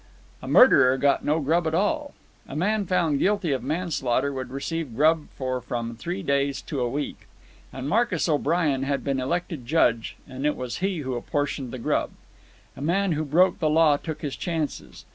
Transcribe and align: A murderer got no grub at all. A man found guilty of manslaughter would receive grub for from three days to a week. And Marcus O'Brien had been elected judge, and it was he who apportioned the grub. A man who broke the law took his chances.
A 0.41 0.47
murderer 0.47 0.97
got 0.97 1.23
no 1.23 1.39
grub 1.39 1.67
at 1.67 1.75
all. 1.75 2.15
A 2.47 2.55
man 2.55 2.87
found 2.87 3.19
guilty 3.19 3.51
of 3.51 3.61
manslaughter 3.63 4.33
would 4.33 4.49
receive 4.49 4.95
grub 4.95 5.27
for 5.35 5.61
from 5.61 5.95
three 5.95 6.23
days 6.23 6.59
to 6.63 6.79
a 6.81 6.89
week. 6.89 7.27
And 7.71 7.87
Marcus 7.87 8.27
O'Brien 8.27 8.81
had 8.81 9.03
been 9.03 9.19
elected 9.19 9.67
judge, 9.67 10.15
and 10.27 10.43
it 10.43 10.55
was 10.55 10.77
he 10.79 11.01
who 11.01 11.13
apportioned 11.13 11.69
the 11.69 11.77
grub. 11.77 12.09
A 12.75 12.81
man 12.81 13.11
who 13.11 13.23
broke 13.23 13.59
the 13.59 13.69
law 13.69 13.95
took 13.95 14.23
his 14.23 14.35
chances. 14.35 15.05